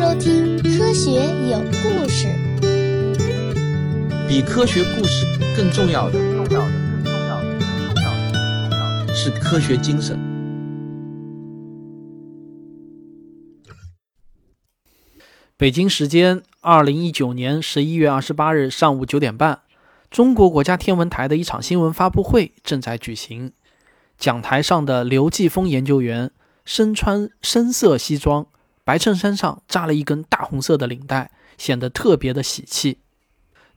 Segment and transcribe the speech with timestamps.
[0.00, 1.10] 收听《科学
[1.50, 2.26] 有故事》。
[4.26, 6.70] 比科学故事更重要的，重要的，
[7.04, 10.18] 更重要的，更重要的，更重要的是科学精神。
[15.58, 19.60] 北京时间二零一九年十一月二十八日上午九点半，
[20.10, 23.52] 中国国家天文台的一场新闻发布会正在举行。
[24.16, 26.30] 讲台上的刘继峰研究员
[26.64, 28.46] 身穿深色西装，
[28.90, 32.98] 白衬衫上扎了一根大红色的领带，显得特别的喜气。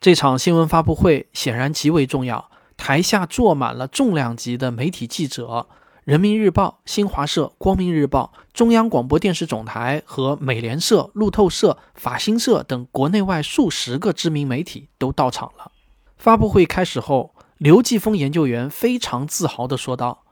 [0.02, 5.68] 这场新闻发布会显然极为重要，台下坐满了重量级的媒体记者。
[6.04, 15.72] 人民日报、新华社、光明日报、中央广播电视总台和美联社、路透社、法新社等国内外数十个知名媒体都到场了。
[16.18, 20.24] 发布会开始后，刘继峰研究员非常自豪地说道：“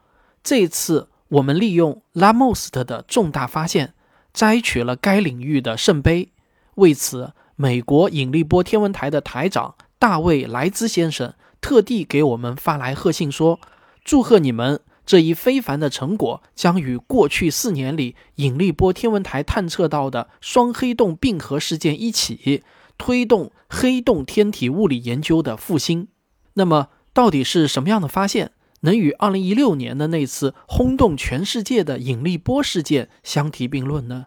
[0.42, 3.94] 这次我们利用拉莫斯特的重大发现，
[4.32, 6.30] 摘取了该领域的圣杯。
[6.76, 13.60] 为此，美国引力波天文台的台长大卫·莱兹先生特地给我们发来贺信，说：
[14.04, 22.62] 祝贺你们！”这一非凡的成果将与过去四年里引力波天文台探测到的双黑洞并合事件一起，
[22.96, 26.06] 推动黑洞天体物理研究的复兴。
[26.54, 34.26] 那么，到底是什么样的发现能与2016年的那次轰动全世界的引力波事件相提并论呢？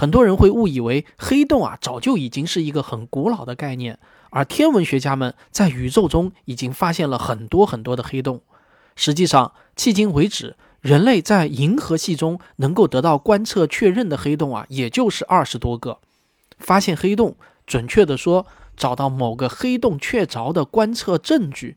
[0.00, 3.98] 很多人会误以为黑洞啊早就已经是一个很古老的概念，
[4.30, 8.40] 而天文学家们在宇宙中已经发现了很多很多的黑洞。
[8.96, 15.98] 实际上，迄今为止，人类在银河系中能够得到观测确认的黑洞啊，也就是二十多个。
[16.58, 21.76] 发现黑洞，准确的说，找到某个黑洞确凿的观测证据，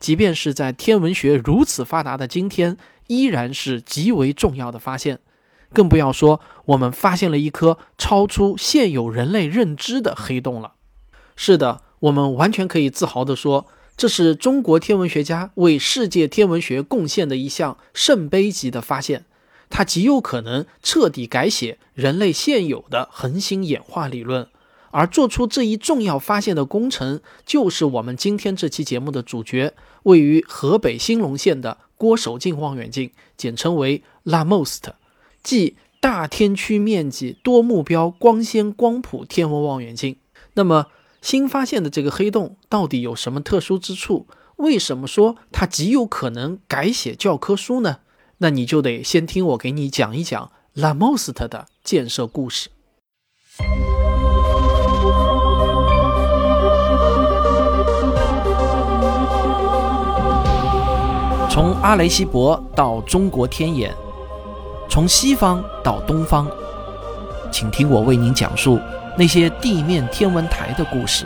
[0.00, 5.20] 即便是在天文学如此发达的今天，依然是极为重要的发现。
[5.72, 10.74] 更不要说我们发现了一颗超出现有人类认知的黑洞了。
[11.36, 13.66] 是的，我们完全可以自豪地说。
[13.96, 19.26] 这是中国天文学家为世界天文学贡献的一项圣杯级的发现，
[19.68, 24.48] 它极有可能彻底改写人类现有的恒星演化理论。
[24.90, 29.74] 而做出这一重要发现的工程，就是我们今天这期节目的主角——
[30.04, 34.80] 位于河北兴隆县的郭守敬望远镜，简称为 LAMOST，
[35.42, 40.16] 即大天区面积多目标光纤光谱天文望远镜。
[40.54, 40.86] 那么，
[41.20, 44.26] 新发现的这个黑洞到底有什么特殊之处？
[44.56, 47.98] 为什么说它极有可能改写教科书呢？
[48.38, 52.70] 那你就得先听我给你讲一讲拉莫斯特的建设故事。
[61.50, 63.94] 从阿雷西博到中国天眼，
[64.90, 66.50] 从西方到东方，
[67.52, 68.80] 请听我为您讲述。
[69.16, 71.24] 那些地面天文台的故事。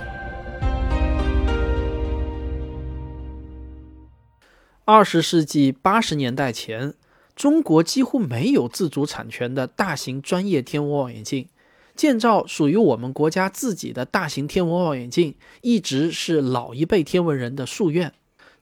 [4.84, 6.92] 二十世纪八十年代前，
[7.34, 11.48] 中国几乎没有自主产权的大型专业天文望远镜，
[11.96, 18.12] 建造属于我们国家自己的大型天文望远镜，一直是老一辈天文人的夙愿。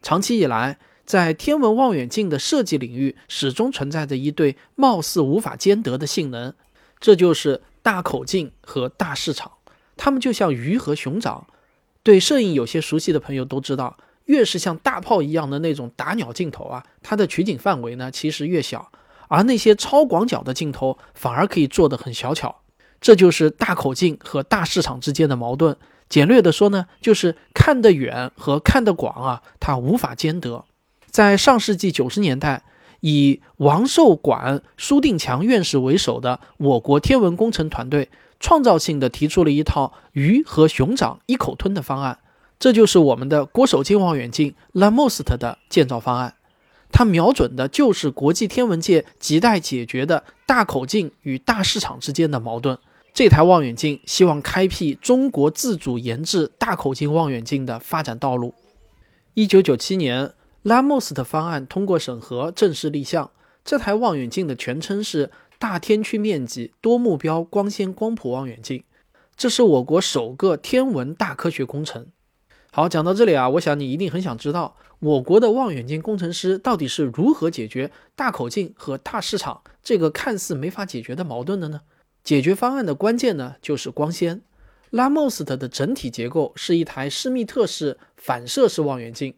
[0.00, 6.54] 长期以来，在天文望远镜的设计领域，始终存在着一对貌似无法兼得的性能，
[7.00, 7.62] 这就是。
[7.84, 9.50] 大口径和大市场，
[9.96, 11.48] 它们就像鱼和熊掌。
[12.04, 13.96] 对摄影有些熟悉的朋友都知道，
[14.26, 18.92] 越是像大炮一样的那种打鸟镜头啊，它的取景范围呢其实越小，
[19.26, 22.60] 而那些超广角的镜头反而可以做得很小巧。
[23.00, 25.76] 这就是大口径和大市场之间的矛盾。
[26.08, 30.64] 简略的说呢，就是看得远和看得广啊，它无法兼得。
[31.12, 32.64] 在上世纪九十年代。
[33.04, 38.08] 以王寿管、苏定强院士为首的我国天文工程团队，
[38.38, 42.20] 创造性的提出了一套鱼和熊掌一口吞的方案，
[42.60, 46.34] 这就是我们的郭守敬望远镜 LAMOST 的建造方案。
[46.92, 52.78] 它瞄准的就是国际天文界亟待解决的大口径与大市场之间的矛盾。
[53.12, 58.54] 这台望远镜希望开辟中国自主研制大口径望远镜的发展道路。
[59.34, 60.34] 一九九七年。
[60.62, 63.30] 拉莫斯的方案通过审核，正式立项。
[63.64, 68.84] 这台望远镜的全称是大天区面积多目标光纤光谱望远镜，
[69.36, 72.06] 这是我国首个天文大科学工程。
[72.70, 81.82] 好，讲到这里啊，我想你一定很想知道，我国的望远镜工程师到底是如何解决大口径和大市场这个看似没法解决的矛盾的呢？
[82.24, 84.40] 解决方案的关键呢，就是光纤。
[84.90, 89.34] 拉莫斯特的整体结构是一台施密特式反射式望远镜。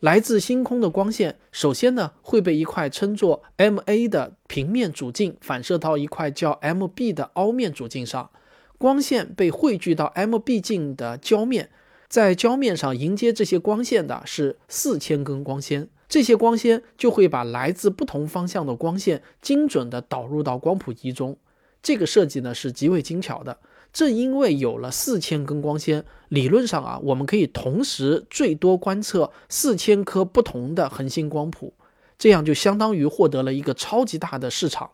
[0.00, 8.30] 来自星空的光线，首先呢会被一块称作 M A 的平面主镜反射到一块叫 M B 的凹面主镜上。
[8.76, 11.70] 光线被汇聚到 MB 镜的胶面，
[12.08, 21.38] 在胶面上迎接这些光线的是四千根光纤，这些光纤就会把来自不同方向的光线精准地导入到光谱仪中。
[21.82, 23.56] 这个设计呢是极为精巧的。
[23.96, 31.72] 正因为有了四千根光纤，理论上啊，我们可以同时最多观测四千颗不同的恒星光谱，
[32.18, 34.90] 这样就相当于获得了一个超级大的市场。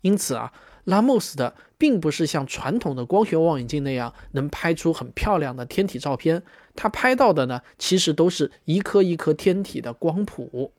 [0.00, 0.52] 因此啊，
[0.82, 6.42] 拉莫斯的并不是像传统的光学望远镜那样能拍出很漂亮的天体照片，
[6.74, 10.72] 它拍到的呢，其实都是一颗一颗天体的光谱。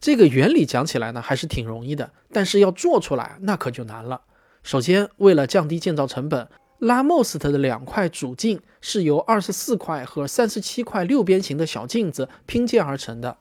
[0.00, 4.22] 这个原理讲起来呢，还是挺容易的，但是要做出来那可就难了。
[4.62, 6.48] 首先，为了降低建造成本。
[6.80, 13.36] 拉莫斯特的两块主镜是由二十四块和三十七块六边形的小镜子拼接而成的。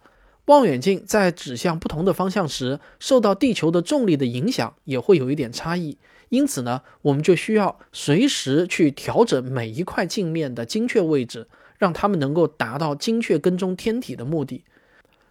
[0.45, 5.97] 望远镜在指向不同的方向时，受到地球的重力的影响也会有一点差异。
[6.27, 11.47] 因此呢，我们就需要随时去调整每一块镜面的精确位置，
[11.77, 14.65] 让它们能够达到精确跟踪天体的目的。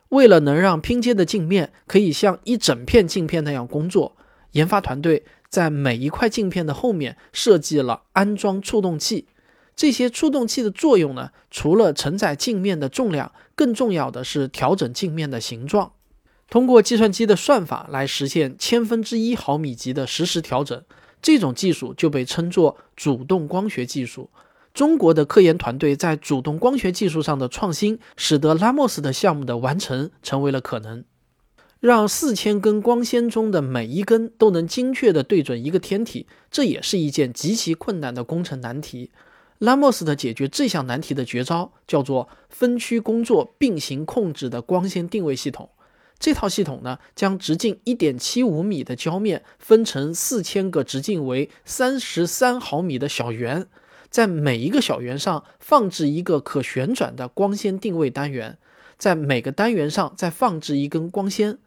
[0.08, 4.16] 为了能让拼接的镜面可以像一整片镜片那样工作，
[4.52, 5.25] 研发团队。
[5.49, 9.27] 在每一块镜片的后面设计了安装触动器，
[9.75, 15.93] 这些触动器的作用呢，除了承载镜面的重量，更重要的是调整镜面的形状。
[16.50, 20.83] 通过计算机的算法来实现千分之一毫米级的实时调整，
[21.21, 24.31] 这种技术就被称作主动光学技术。
[24.75, 31.05] 中国的科研团队在主动光学技术上的创新，使得拉莫斯的项目的完成成为了可能。
[31.81, 39.11] 让四千根光纤中的每一根都能精确地对准一个天体，这也是一件极其困难的工程难题。
[39.59, 45.71] 拉莫斯的解决这项难题的绝招叫做分区工作并行控制的光纤定位系统。
[46.19, 53.69] 这套系统呢，将直径一点七五米的胶面分成四千个直径为三十三毫米的小圆，
[54.11, 58.59] 在每一个小圆上放置一个可旋转的光纤定位单元，
[58.97, 61.59] 在每个单元上再放置一根光纤。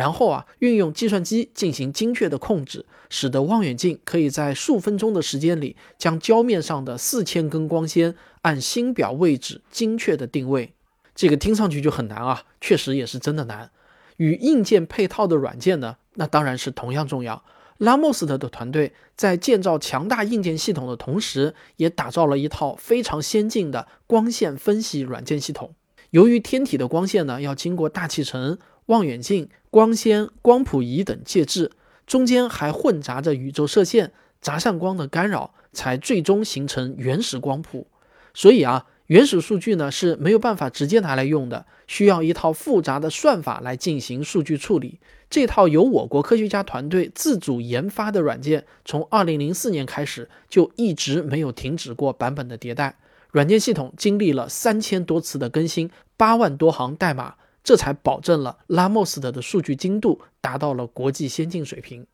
[0.00, 10.72] 然后啊，运用计算机进行精确的控制，使得望远镜可以在数分钟的时间里，将胶面上的四千根光纤按星表位置精确的定位。
[11.14, 13.70] 这个听上去就很难啊，确实也是真的难。
[14.16, 17.44] 与硬件配套的软件呢，那当然是同样重要。
[17.76, 25.74] 拉莫斯特的团队在建造强大硬件系统的同时，也打造了一套非常先进的光线分析软件系统。
[26.08, 28.56] 由于天体的光线呢，要经过大气层。
[28.90, 31.70] 望远镜、光纤、光谱仪等介质，
[32.08, 34.10] 中间还混杂着宇宙射线、
[34.40, 37.86] 杂散光的干扰，才最终形成原始光谱。
[38.34, 44.98] 所以啊，原始数据呢是没有办法直接拿来用的，需要一套复杂的算法来进行数据处理。
[45.30, 52.96] 这套由我国科学家团队自主研发的软件，从2004年开始就一直没有停止过版本的迭代。
[53.30, 57.36] 软件系统经历了三千多次的更新，八万多行代码。
[57.70, 62.04] 这才保证了拉莫斯的数据精度达到了国际先进水平。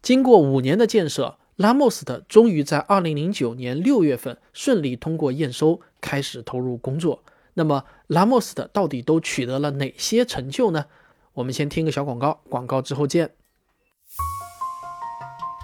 [0.00, 7.24] 经过五年的建设，拉莫斯特终于在二零零九年六月份顺利通过验收，开始投入工作。
[7.54, 10.84] 那么，拉莫斯特到底都取得了哪些成就呢？
[11.32, 13.32] 我们先听个小广告，广告之后见。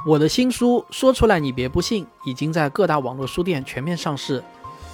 [0.08, 4.42] 我的新书说出来你别不信，已经在各大网络书店全面上市。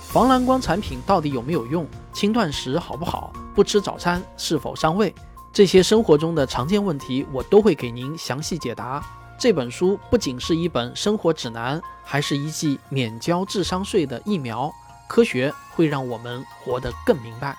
[0.09, 1.87] 防蓝光产品到底有没有用？
[2.13, 3.33] 轻断食好不好？
[3.55, 5.15] 不吃早餐是否伤胃？
[5.53, 9.05] 这些生活中的常见问题，我都会给您详细解答。
[9.39, 14.73] 这本书不仅是一本生活指南，还是一剂免交智商税的疫苗。
[15.07, 17.55] 科学会让我们活得更明白。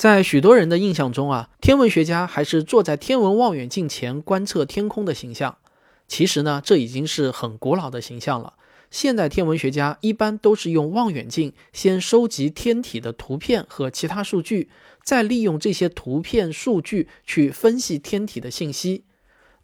[0.00, 5.58] 在许多人的印象中啊，天文学家还是坐在天文望远镜前观测天空的形象。
[6.08, 8.54] 其实呢，这已经是很古老的形象了。
[8.90, 14.70] 现代天文学家一般都是用望远镜先收集天体的图片和其他数据，
[15.04, 19.04] 再利用这些图片数据去分析天体的信息。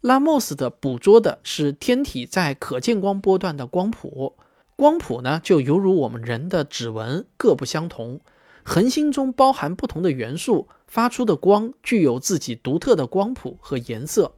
[0.01, 4.35] 拉莫斯的捕捉的是天体在可见光波段的光谱，
[4.75, 8.21] 光谱呢就犹如我们人的指纹，各不相同。
[8.69, 14.33] 恒星中包含不同的元素，发出的光具有自己独特的光谱和颜色。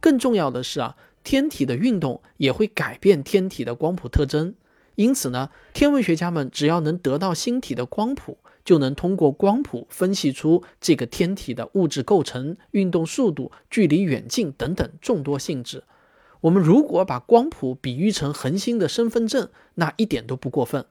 [0.00, 4.52] 更重要的是啊，天体的运动也会改变天体的光谱特征。
[4.96, 15.84] 因此呢，天文学家们只要能得到星体的光谱，就能通过光谱分析出这个天体的物质构成、运动速度、距离远近等等众多性质。
[16.40, 20.84] 我们如果把光谱比喻成恒星的身份证，那一点都不过分。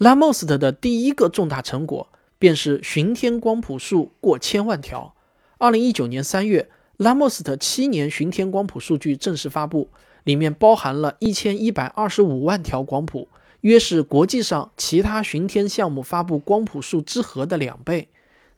[0.00, 5.14] 拉莫斯特的第一个重大成果便是巡天光谱数过千万条，
[5.58, 9.90] 二零一九年三月，拉莫斯特七年巡天光谱数据正式发布，
[10.24, 13.28] 里面包含了一千一百二十五万条光谱，
[13.60, 18.08] 约是国际上其他巡天项目发布光谱数之和的两倍。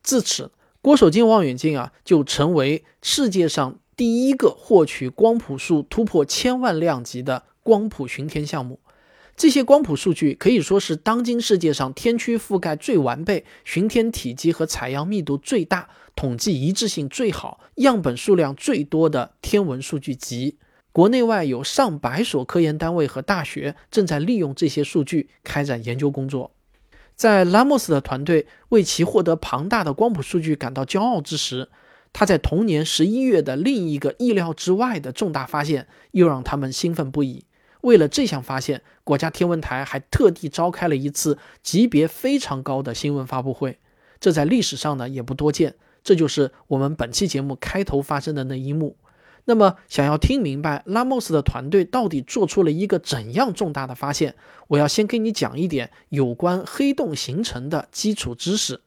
[0.00, 8.78] 自此，郭守敬望远镜啊就成为世界上第一个获取光谱数突破千万量级的光谱巡天项目。
[9.36, 15.88] 这些光谱数据可以说是当今世界上天区覆盖最完备、巡天体积和采样密度最大。
[16.14, 20.58] 统计一致性最好、样本数量最多的天文数据集，
[20.92, 26.52] 国内外有上百所科研单位和大学正在利用这些数据开展研究工作。
[27.16, 31.70] 在拉莫斯的团队为其获得庞大的光谱数据感到骄傲之时，
[32.12, 37.46] 他在同年十一月的另一个意料之外的重大发现又让他们兴奋不已。
[37.82, 43.78] 为了这项发现，国家天文台还特地召开了一次级别非常高的新闻发布会，
[44.18, 45.76] 这在历史上呢也不多见。
[46.02, 48.96] 这就是我们本期节目开头发生的那一幕。
[49.44, 54.36] 那么，想要听明白拉莫斯的团队到底做出了一个怎样重大的发现，
[54.68, 58.80] 我要先跟你讲一点有关黑洞形成的基础知识。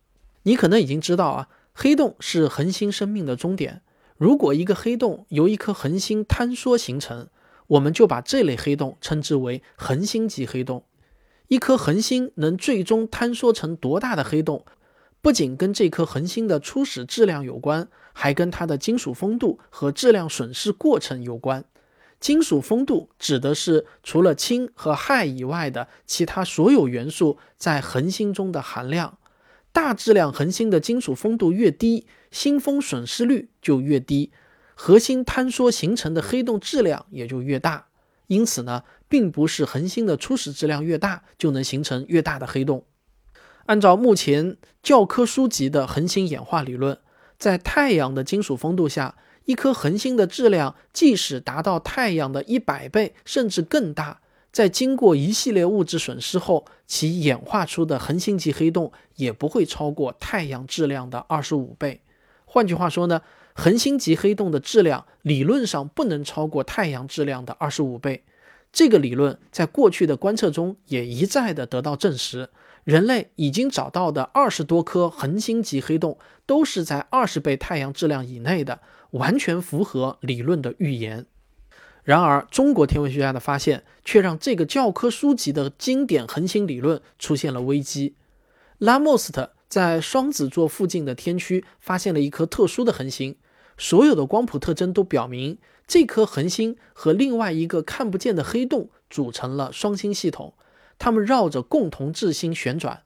[0.43, 3.81] 你可能已经知道啊，黑洞是恒星生命的终点。
[4.17, 7.27] 如果一个黑洞由一颗恒星坍缩形成，
[7.67, 10.83] 我们就把这类黑洞称之为恒星级黑洞。
[11.47, 14.65] 一颗恒星能最终坍缩成多大的黑洞？
[15.21, 21.65] 不仅跟这颗恒星的初始质量有关，还跟它的金属丰度和质量损失过程有关。
[22.19, 29.17] 金属丰度指的是除了氢和氦以外的其他所有元素在恒星中的含量。
[29.71, 34.31] 大质量恒星的金属丰度越低，星风损失率就越低，
[34.75, 37.87] 核心坍缩形成的黑洞质量也就越大。
[38.27, 42.83] 因此呢，并不是恒星的初始质量越大就能形成越大的黑洞。
[43.67, 46.99] 按照目前教科书级的恒星演化理论，
[47.37, 49.15] 在太阳的金属丰度下，
[49.45, 62.01] 一颗恒星的质量即使达到太阳的一百倍甚至更大，在经过一系列物质损失后，其演化出的恒星级黑洞也不会超过太阳质量的二十五倍。
[62.45, 63.21] 换句话说呢，
[63.57, 68.23] 恒星级黑洞的质量理论上不能超过太阳质量的二十五倍。
[68.71, 72.49] 这个理论在过去的观测中也一再的得到证实。
[72.83, 78.81] 人类已经找到的二十多颗恒星级黑洞都是在二十倍太阳质量以内的，
[79.11, 81.25] 完全符合理论的预言。
[82.03, 88.13] 然而，中国天文学家的发现却让这个教科书级的经典恒星理论出现了危机。
[88.77, 93.35] 拉莫斯特在双子座附近的天区发现了一颗特殊的恒星，
[93.77, 100.53] 所有的光谱特征都表明这颗恒星和另外一个看不见的黑洞组成了双星系统。
[100.97, 103.03] 它们绕着共同质星旋转。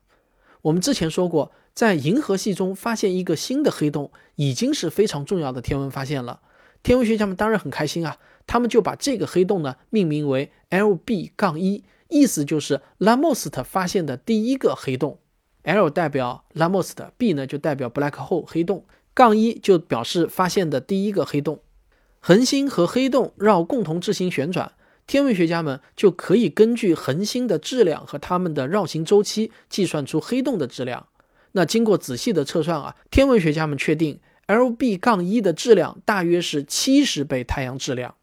[0.61, 6.41] 我们之前说过，在银河系中发现一个新的黑洞，已经是非常重要的天文发现了。
[6.83, 15.19] 天文学家们当然很开心啊，他们就把这个黑洞呢命名为 LB- 杠一，意思就是拉莫斯特发现的第一个黑洞。
[15.63, 21.60] L 代表拉莫斯特，B 呢就代表 black hole 黑洞，杠一就表示发现的第一个黑洞。
[22.20, 24.74] 恒星和黑洞绕共同质星旋转。
[25.08, 31.08] 天文学家们就可以根据恒星的质量和它们的绕行周期计算出黑洞的质量。
[31.54, 38.13] 那经过仔细的测算啊，天文学家们确定 Lb- 杠一的质量大约是七十倍太阳质量。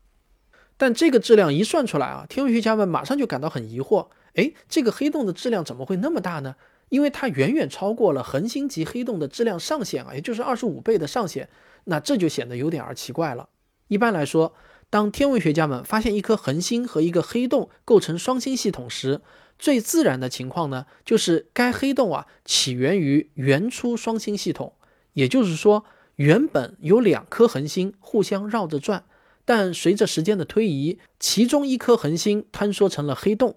[0.76, 6.54] 但这个质量一算出来啊，天文学家们马上就感到很疑惑：哎，这个黑洞的质量怎么会那么大呢？
[6.88, 11.48] 因为它远远超过了恒星级黑洞的质量上限啊，也就是二十五倍的上限。
[11.84, 13.48] 那这就显得有点儿奇怪了。
[13.88, 14.54] 一般来说。
[14.88, 19.20] 当天文学家们发现一颗恒星和一个黑洞构成双星系统时，
[19.58, 24.74] 最自然的情况呢，就是该黑洞啊起源于原初双星系统，
[25.14, 29.04] 也就是说，原本有两颗恒星互相绕着转，
[29.44, 33.56] 但随着时间的推移，其中一颗恒星坍缩成了黑洞。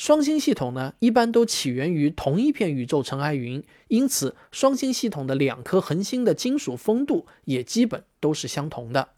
[0.00, 9.10] 双星系统呢，一般都起源于同一片宇宙尘埃云，因此双星系统的两颗恒星的金属丰度也基本都是相同的。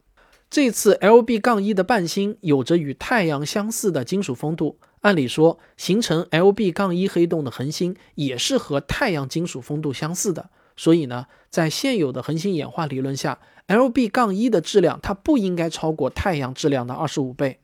[0.50, 17.60] 这次 Lb- 杠一的伴星有着与太阳相似的金属丰度，按理说形成 Lb- 杠一黑洞的恒星也是和太阳金属丰度相似的，所以呢，在现有的恒星演化理论下，Lb- 杠一的质量它不应该超过太阳质量的二十五倍。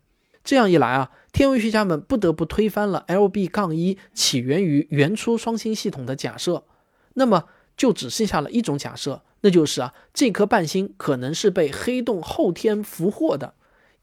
[0.48, 6.64] 这样一来啊，天文学家们不得不推翻了 Lb- 杠一起源于原初双星系统的假设，
[7.12, 7.44] 那么
[7.76, 9.20] 就只剩下了一种假设。
[9.42, 13.52] 那就是啊，这颗伴星可能是被黑洞后天俘获的，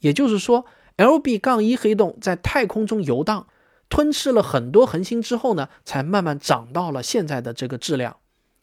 [0.01, 3.47] 也就是说，Lb- 杠一黑洞在太空中游荡，
[3.89, 8.17] 吞吃了很多恒星之后呢，才慢慢长到了现在的这个质量。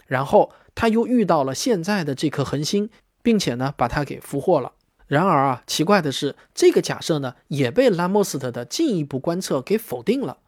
[0.07, 2.89] 然后它又遇到了现在的这颗恒星，
[3.25, 4.71] 并且呢把它给俘获了。
[5.13, 10.39] 然而啊，奇怪的是，这个假设呢也被拉莫斯特的进一步观测给否定了。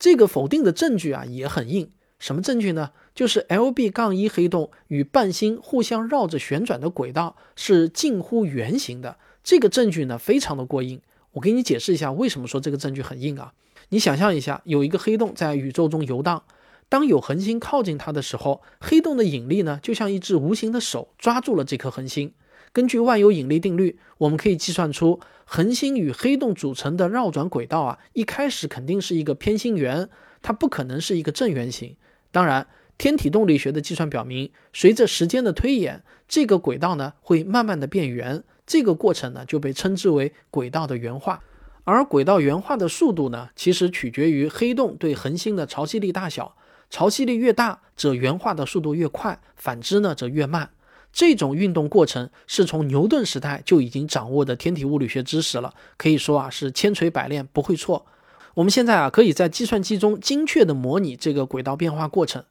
[0.00, 2.90] 这个否定的证据啊也很硬，什么证据呢？
[3.14, 9.16] 就是 L B 杠一黑洞与伴星互相绕着旋转的轨道是近乎圆形的。
[9.44, 11.00] 这个证据呢非常的过硬。
[11.30, 13.52] 我给你解释一下为什么说这个证据很硬啊？
[13.90, 16.42] 你想象一下，有一个黑洞在宇宙中游荡，
[16.88, 22.32] 当有恒星靠近它的时候，黑洞的引力呢就像一只无形的手抓住了这颗恒星。
[22.72, 30.08] 根据万有引力定律，我们可以计算出恒星与黑洞组成的绕转轨道啊，一开始肯定是一个偏心圆，
[30.40, 31.96] 它不可能是一个正圆形。
[32.30, 41.42] 当然，天体动力学的计算表明，随着时间的推演，这个轨道呢会慢慢的变圆，这个过程呢就被称之为轨道的圆化。
[41.82, 46.54] 而轨道圆化的速度呢，其实取决于黑洞对恒星的潮汐力大小，
[46.88, 50.70] 潮汐力越大，则圆化的速度越快；反之呢，则越慢。
[51.12, 58.06] 这种运动过程是从牛顿时代就已经掌握的天体物理学知识了，可以说啊是千锤百炼不会错。
[58.54, 62.44] 我们现在啊可以在计算机中精确的模拟这个轨道变化过程，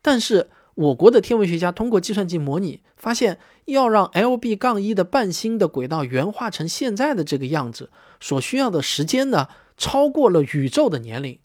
[0.00, 7.90] 但是我国的天文学家通过计算机模拟发现，要让 L B 杠一的伴星的轨道圆化成现在的这个样子，
[8.20, 11.38] 所需要的时间呢超过了宇宙的年龄。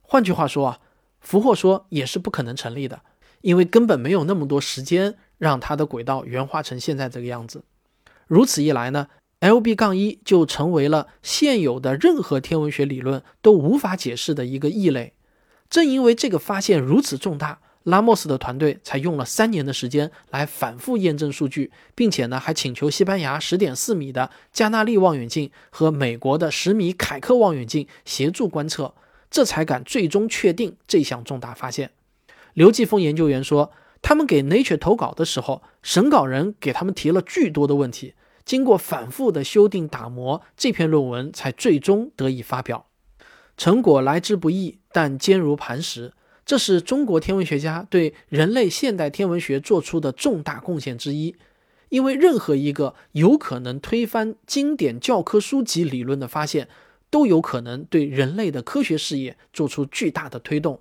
[0.00, 0.78] 换句话说啊，
[1.20, 3.02] 俘获说也是不可能成立的，
[3.40, 5.16] 因为根本没有那么多时间。
[5.38, 7.62] 让它的轨道圆化成现在这个样子，
[8.26, 9.06] 如此一来呢
[9.38, 15.14] ，L B 杠一就成为了现有的任何天文学理论都无法解释的一个异类。
[15.70, 28.94] 正因为这个发现如此重大，拉莫斯的团队才用了三年的时间来反复验证数据，并且呢还请求西班牙十点四米的加纳利望远镜和美国的十米凯克望远镜协助观测，
[29.30, 31.92] 这才敢最终确定这项重大发现。
[32.54, 33.70] 刘继峰研究员说。
[34.00, 38.14] 他们给 Nature 投稿的时候，审稿人给他们提了巨多的问题，
[38.44, 42.86] 经过反复的修订打磨，这篇论文才最终得以发表。
[43.56, 46.14] 成果来之不易，但坚如磐石。
[46.46, 51.34] 这是中国天文学家对人类现代天文学做出的重大贡献之一。
[51.90, 56.68] 因为任何一个有可能推翻经典教科书级理论的发现，
[57.10, 60.80] 都有可能对人类的科学事业做出巨大的推动。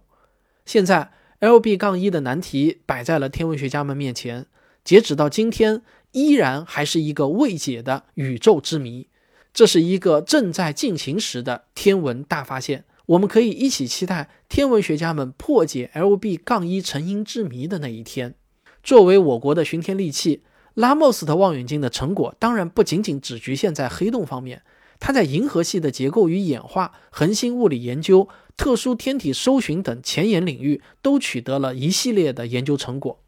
[0.66, 1.12] 现在。
[1.40, 4.48] L B 杠一的难题摆在了天文学家们面前，
[4.84, 9.08] 截止到今天，依然还是一个未解的宇宙之谜。
[9.54, 18.34] 这是一个正在进行时的天文大发现，我们可以一起期待天文学家们破解 L B 杠一成因之谜的那一天。
[18.82, 20.42] 作为我国的巡天利器，
[20.74, 24.64] 拉莫斯特望远镜的成果当然不仅仅只局限在黑洞方面，
[25.00, 28.28] 它在银河系的结构与演化、恒星物理研究。
[28.58, 33.22] 特殊天体搜寻等前沿领域都取得了一系列的研究成果。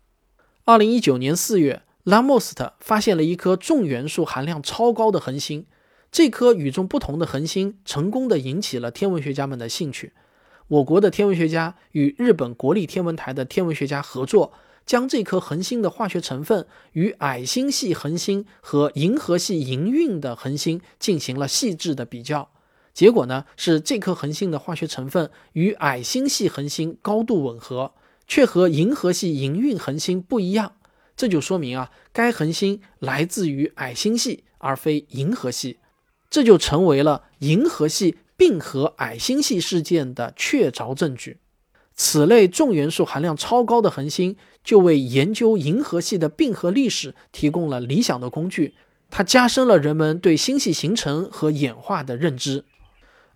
[0.66, 5.66] 二零一九年四月，拉莫斯特发现了一颗重元素含量超高的恒星。
[6.12, 10.14] 这颗与众不同的恒星成功的引起了天文学家们的兴趣。
[10.68, 14.52] 我国的天文学家与日本国立天文台的天文学家合作，
[14.88, 22.50] 将这颗恒星的化学成分与矮星系恒星和银河系营运的恒星进行了细致的比较。
[22.94, 27.94] 结果呢是这颗恒星的化学成分与矮星系恒星高度吻合，
[28.28, 30.74] 却和银河系营运恒星不一样。
[31.16, 35.80] 这就说明啊，该恒星来自于矮星系而非银河系，
[36.30, 41.38] 这就成为了银河系并合矮星系事件的确凿证据。
[41.94, 48.76] 此类重元素含量超高的恒星，就为研究银河系的并合历史提供了理想的工具，
[49.10, 52.64] 它加深了人们对星系形成和演化的认知。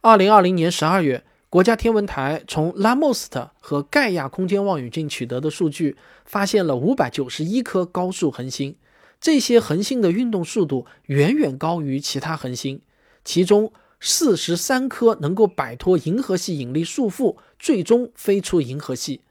[0.06, 8.76] 二零二零年十二月，国家天文台从拉莫斯特和盖亚空间望远镜取得的数据，发现了五百九十一颗高速恒星。
[9.22, 12.82] 这些恒星的运动速度远远高于其他恒星，
[13.24, 19.22] 其中四十三颗能够摆脱银河系引力束缚，最终飞出银河系。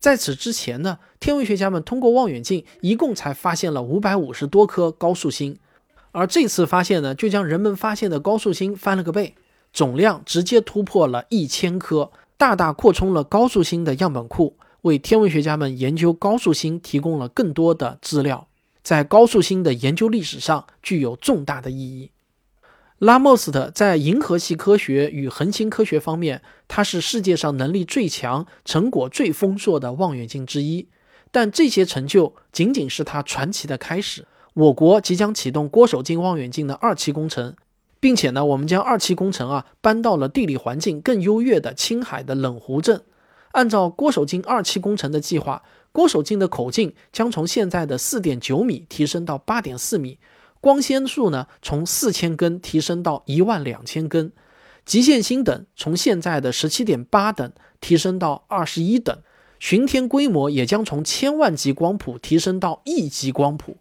[0.00, 5.58] 在此之前呢，天文学家们通过望远镜一共才发现了五百五十多颗高速星，
[6.12, 9.34] 而这次发现呢，就将人们发现的高速星翻了个倍。
[9.74, 18.46] 总量直接突破了一千颗，大大扩充了高速星的样本库，为天文学家们研究高速星提供了更多的资料，
[18.84, 22.12] 在高速星的研究历史上具有重大的意义。
[22.98, 30.88] 拉莫斯特在银河系科学与恒星科学方面，他是世界上能力最强、成果最丰硕的望远镜之一。
[31.32, 34.28] 但这些成就仅仅是他传奇的开始。
[34.54, 37.56] 我国即将启动郭守敬望远镜的二期工程。
[38.04, 43.02] 并且呢，我们将二期工程啊搬到了地理环境更优越的青海的冷湖镇。
[43.52, 50.18] 按照郭守敬二期工程的计划，郭守敬的口径将从现在的四点九米提升到八点四米，
[50.60, 54.30] 光纤数呢从四千根提升到一万两千根，
[54.84, 59.16] 极限星等从现在的十七点八等提升到二十一等，
[59.58, 63.78] 巡天规模也将从千万级光谱提升到亿级光谱。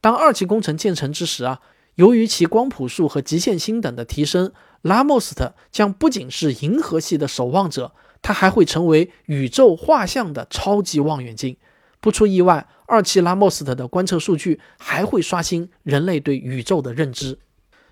[0.00, 1.60] 当二期工程建成之时啊，
[1.98, 7.92] 由于其光谱数和极限星等的提升，拉莫斯特将不仅是银河系的守望者。
[8.22, 11.56] 它还会成为宇宙画像的超级望远镜。
[12.00, 17.40] 不出意外，二期拉莫斯特的观测数据还会刷新人类对宇宙的认知。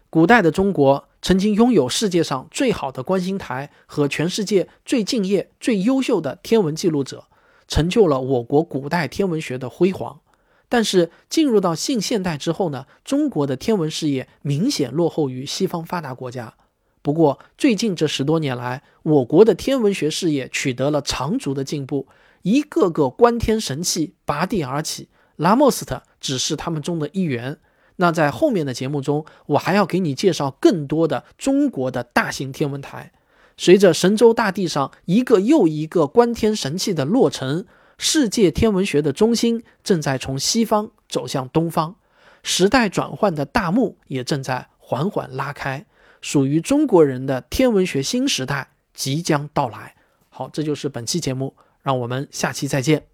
[0.08, 7.24] 古代的中国曾经拥有世界上最好的观星台和全世界最敬业、最优秀的天文记录者，
[7.66, 10.20] 成就了我国古代天文学的辉煌。
[10.68, 16.54] 但是进入到近现代之后呢，中国的天文事业明显落后于西方发达国家。
[17.02, 22.08] 不过，最近这十多年来，我国的天文学事业取得了长足的进步，
[22.42, 25.08] 一个个观天神器拔地而起。
[25.36, 27.58] 拉莫斯特只是他们中的一员。
[27.96, 33.12] 那在后面的节目中，我还要给你介绍更多的中国的大型天文台。
[33.56, 37.64] 随着神州大地上一个又一个观天神器的落成，
[37.98, 41.96] 世界天文学的中心正在从西方走向东方，
[42.42, 45.86] 时代转换的大幕也正在缓缓拉开。
[46.20, 49.94] 属于中国人的天文学新时代即将到来。
[50.28, 53.04] 好，这就是本期节目，让我们下期再见。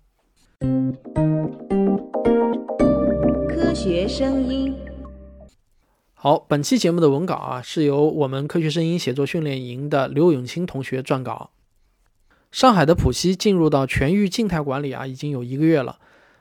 [3.49, 4.75] 科学声音。
[6.15, 11.51] 好，本期节目的文稿啊，是由我们科学声音写作训练营的刘永清同学撰稿。
[12.53, 15.99] 上海的浦西进入到全域静态管理啊，已经有一个月了。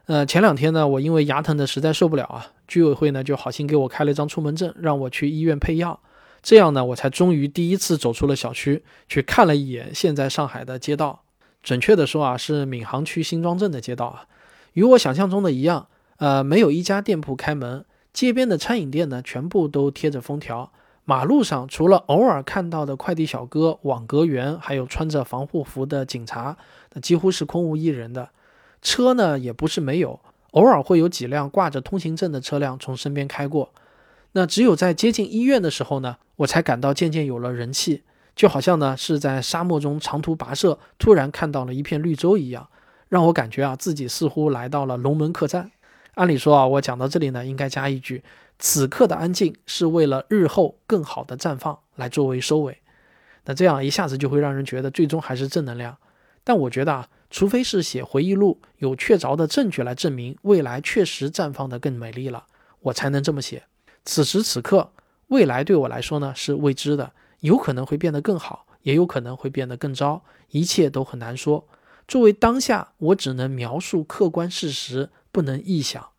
[0.07, 5.97] 呃，前两天呢，我因为牙疼的实在受不了啊，居委会呢就好心给我开了一张出门证，让我去医院配药。
[6.43, 11.23] 这样呢，我才终于第一次走出了小区，去看了一眼现在上海的街道。
[11.63, 14.25] 准确的说啊，是闵行区新庄镇的街道啊，
[14.73, 20.73] 与我想象中的一样，呃，没有一家店铺开门，街边的餐饮店呢，全部都贴着封条。
[21.03, 26.57] 马路上除了偶尔看到的快递小哥、网格员，还有穿着防护服的警察，
[26.93, 28.29] 那几乎是空无一人的。
[28.81, 30.19] 车呢，也不是没有，
[30.51, 33.71] 偶尔会有几辆挂着通行证的车辆从身边开过。
[34.33, 38.03] 那只有在接近医院的时候呢，我才感到渐渐有了人气，
[38.35, 42.69] 就好像呢是在沙漠中长途跋涉，突然看到了一片绿洲一样，
[43.09, 45.71] 让我感觉啊自己似乎来到了龙门客栈。
[46.15, 48.23] 按理说啊，我讲到这里呢，应该加一句：
[48.61, 52.77] 此刻的安静是为了日后更好的绽放来作为收尾。
[53.45, 55.97] 那这样一下子就会让人觉得最终还是正能量。
[56.43, 62.45] 但我觉得啊，除非是写回忆录，有确凿的证据来证明未来确实绽放的更美丽了，
[62.81, 63.63] 我才能这么写。
[64.05, 64.91] 此时此刻，
[65.29, 71.67] 未来对我来说呢是未知的，有可能会变得更好，也有可能会变得更糟，一切都很难说。
[72.07, 76.10] 作为当下，我只能描述客观事实，不能臆想。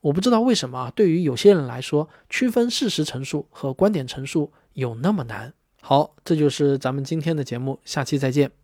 [0.00, 5.52] 我不知道为什么啊，对于有些人来说，区分事实陈述和观点陈述有那么难。
[5.80, 8.59] 好，这就是咱们今天的节目，下期再见。